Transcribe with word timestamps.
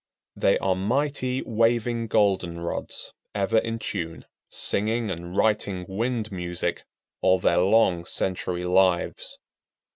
They 0.35 0.57
are 0.57 0.73
mighty 0.75 1.43
waving 1.43 2.07
goldenrods, 2.07 3.13
ever 3.35 3.59
in 3.59 3.77
tune, 3.77 4.25
singing 4.49 5.11
and 5.11 5.37
writing 5.37 5.85
wind 5.87 6.31
music 6.31 6.85
all 7.21 7.37
their 7.37 7.59
long 7.59 8.05
century 8.05 8.63
lives. 8.65 9.37